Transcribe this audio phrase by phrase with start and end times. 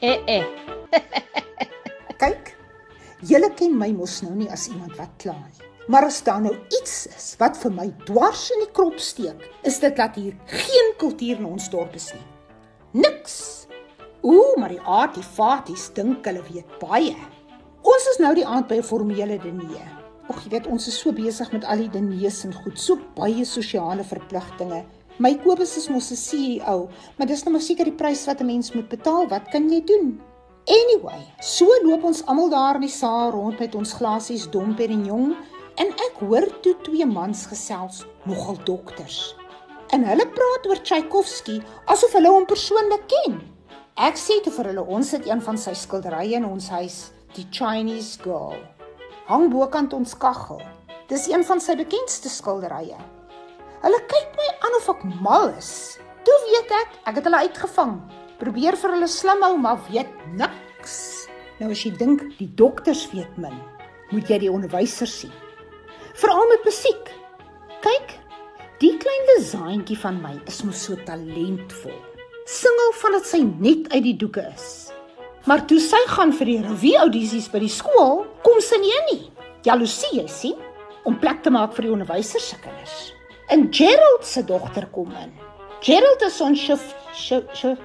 [0.00, 0.44] Eh eh.
[2.22, 2.52] Kyk,
[3.26, 5.70] julle ken my mos nou nie as iemand wat kla nie.
[5.90, 9.80] Maar as daar nou iets is wat vir my dwars in die krop steek, is
[9.82, 12.26] dit dat hier geen kultuur in ons dorp is nie.
[13.02, 13.66] Niks.
[14.22, 17.16] Ooh, maar die artefaties dink hulle weet baie.
[17.82, 19.90] Ons is nou die aand by 'n formele diner.
[20.28, 23.44] Ag, jy weet ons is so besig met al die diners en goed, so baie
[23.44, 24.84] sosiale verpligtinge
[25.18, 28.46] My Kobus is mos 'n CEO, maar dis nou maar seker die prys wat 'n
[28.46, 29.26] mens moet betaal.
[29.28, 30.20] Wat kan jy doen?
[30.66, 35.34] Anyway, so loop ons almal daar in die saal rond met ons glasies Dom Perignon
[35.74, 39.34] en ek hoor toe twee mans gesels, nogal dokters.
[39.90, 43.40] En hulle praat oor Tchaikovsky asof hulle hom persoonlik ken.
[43.96, 47.46] Ek sê te vir hulle ons het een van sy skilderye in ons huis, die
[47.50, 48.54] Chinese Girl.
[49.26, 50.62] Hang bokant ons kaggel.
[51.08, 52.98] Dis een van sy bekendste skilderye.
[53.78, 55.98] Hulle kyk my aan ek mal is.
[56.26, 57.94] Toe weet ek, ek het hulle uitgevang.
[58.42, 61.28] Probeer vir hulle slim hou, maar weet niks.
[61.58, 63.54] Nou as jy dink die dokters weet min,
[64.12, 65.34] moet jy die onderwysers sien.
[66.18, 67.10] Veral met musiek.
[67.82, 68.14] Kyk,
[68.82, 71.94] die klein designtjie van my is mos so talentvol.
[72.48, 74.88] Singel van dit sy net uit die doeke is.
[75.46, 79.06] Maar toe sy gaan vir die revue audisies by die skool, kom sy nie in
[79.12, 79.22] nie.
[79.66, 80.58] Jaloesie, jy sien,
[81.08, 82.98] om plek te maak vir die onderwysers se kinders.
[83.48, 85.32] En Gerald se dogter kom in.
[85.80, 86.82] Gerald is ons chef,
[87.16, 87.78] chef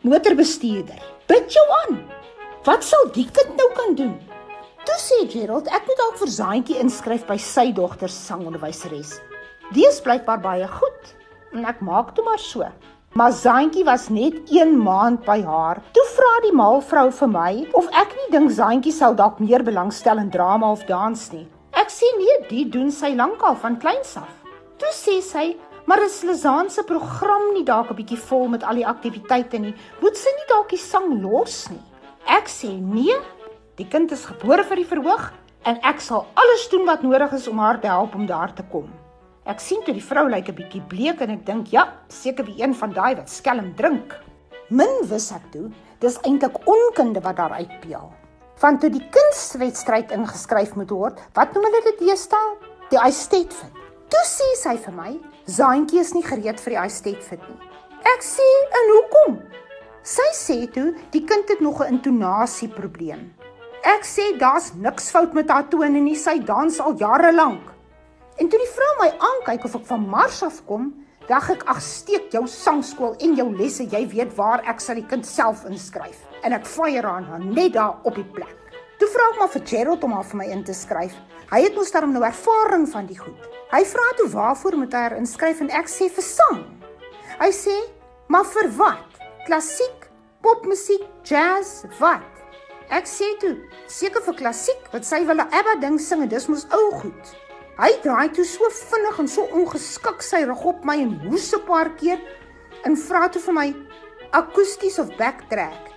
[0.00, 1.02] motorbestuurder.
[1.28, 1.98] Bid jou aan.
[2.64, 4.14] Wat sal die kind nou kan doen?
[4.88, 9.18] Toe sê Gerald, ek moet dalk vir Zaantjie inskryf by sy dogter se sangonderwyseres.
[9.76, 11.12] Die is blykbaar baie goed.
[11.52, 12.64] En ek maak toe maar so.
[13.12, 15.84] Maar Zaantjie was net 1 maand by haar.
[15.92, 20.24] Toe vra die maalvrou vir my of ek nie dink Zaantjie sou dalk meer belangstel
[20.24, 21.44] in drama of dans nie.
[21.76, 24.30] Ek sê nee, dit doen sy lankal van kleins af.
[24.80, 28.80] Toe sê sy, maar is Lizaan se program nie dalk 'n bietjie vol met al
[28.80, 29.74] die aktiwiteite nie?
[30.00, 31.82] Moet sy nie dalk die sang los nie?
[32.26, 33.16] Ek sê nee,
[33.76, 35.32] die kind is gebore vir die verhoog
[35.64, 38.62] en ek sal alles doen wat nodig is om haar te help om daar te
[38.72, 38.88] kom.
[39.44, 42.62] Ek sien toe die vrou lyk 'n bietjie bleek en ek dink, ja, seker wie
[42.62, 44.16] een van daai wat skelm drink.
[44.70, 45.70] Min wis ek toe,
[46.00, 48.08] dis eintlik onkunde wat daar uitpeel.
[48.56, 52.56] Van toe die kunstwedstryd ingeskryf moet word, wat noem hulle dit deesdae?
[52.90, 53.89] Die Eisteddfit.
[54.10, 57.60] Toe sê sy vir my, "Zaantjie is nie gereed vir die Eisteddfit nie."
[58.04, 58.48] Ek sê,
[58.78, 59.42] "En hoekom?"
[60.02, 63.32] Sy sê toe, "Die kind het nog 'n intonasieprobleem."
[63.84, 67.62] Ek sê, "Daar's niks fout met haar tone nie, sy dans al jare lank."
[68.36, 70.94] En toe die vrou my aankyk of ek van Mars af kom,
[71.28, 75.06] dink ek, "Ag, steek jou sangskool en jou lesse, jy weet waar ek sal die
[75.06, 78.56] kind self inskryf." En ek fire aan haar net daar op die plek.
[79.00, 81.14] Toe vra ek maar vir Gerald om haar vir my in te skryf.
[81.48, 83.46] Hy het mos daarom nou ervaring van die goed.
[83.72, 86.60] Hy vra toe waarvoor moet hy haar inskryf en ek sê vir sang.
[87.40, 87.76] Hy sê,
[88.28, 89.08] "Maar vir wat?
[89.46, 90.10] Klassiek,
[90.42, 92.28] popmusiek, jazz, wat?"
[92.90, 93.56] Ek sê toe,
[93.86, 97.36] "Seker vir klassiek, wat sy wil 'n ABBA ding sing en dis mos ou goed."
[97.78, 101.64] Hy draai toe so vinnig en so ongeskik sy rug op my en hoes 'n
[101.66, 102.20] paar keer
[102.84, 103.74] en vra toe vir my,
[104.32, 105.88] "Akoesties of backtrack?"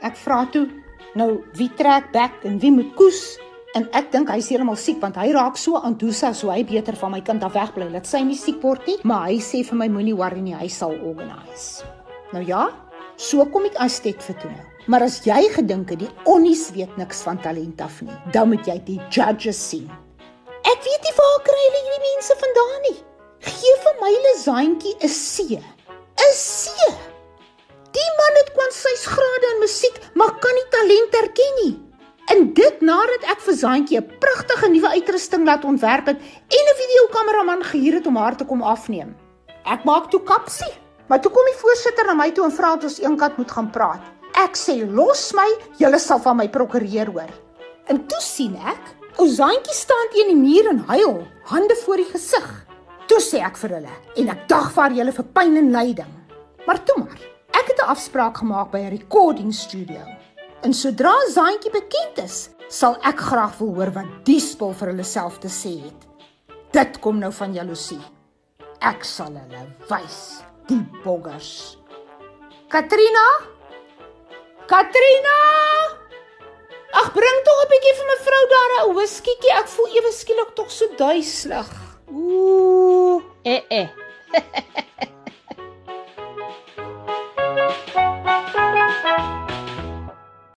[0.00, 0.68] Ek vra toe,
[1.18, 3.38] "Nou, wie trek back en wie moet koes?"
[3.76, 6.96] En ek dink hy's heeltemal siek want hy raak so aan Dusa so hy beter
[6.96, 7.90] van my kind af wegbly.
[7.92, 10.68] Laat sy nie siek word nie, maar hy sê vir my moenie worry nie, hy
[10.72, 11.84] sal organise.
[12.32, 12.68] Nou ja,
[13.16, 14.64] so kom ek as dit vir toe nou.
[14.88, 18.64] Maar as jy gedink het die onnies weet niks van talent af nie, dan moet
[18.66, 19.90] jy die judges sien.
[20.64, 22.98] Ek weet nie waar kry hulle hierdie mense vandaan nie.
[23.44, 25.60] Gee vir my 'n lesaantjie 'n C.
[25.60, 26.67] 'n C.
[30.98, 31.76] talent erken nie.
[32.28, 36.78] En dit nadat ek vir Zaantjie 'n pragtige nuwe uitrusting laat ontwerp het en 'n
[36.82, 39.16] videokameraman gehuur het om haar te kom afneem.
[39.64, 40.72] Ek maak toe kapsie,
[41.08, 43.70] maar toe kom die voorsitter na my toe en vra of ons eenkant moet gaan
[43.70, 44.00] praat.
[44.34, 45.48] Ek sê los my,
[45.78, 47.30] julle sal van my prokureer hoor.
[47.86, 48.82] En toe sien ek,
[49.18, 52.66] ou Zaantjie staan teen die muur en huil, hande voor die gesig.
[53.06, 56.12] Toe sê ek vir hulle en ek dagvaar julle vir pyn en lyding.
[56.66, 57.20] Maar toe maar,
[57.52, 60.17] ek het 'n afspraak gemaak by 'n recording studio.
[60.62, 65.06] En sodra Zaantjie bekend is, sal ek graag wil hoor wat die spul vir hulle
[65.06, 66.06] self te sê het.
[66.74, 68.00] Dit kom nou van jaloesie.
[68.82, 70.18] Ek sal hulle wys,
[70.66, 71.78] die boggers.
[72.74, 73.24] Katrina?
[74.68, 75.36] Katrina?
[76.98, 79.54] Ag, bring tog 'n bietjie vir mevrou daar 'n whiskietjie.
[79.60, 81.70] Ek voel ewe skielik tog so duiselig.
[82.10, 83.88] Ooh, eh eh.